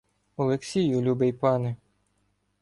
[0.37, 1.75] Олексію, любий пане!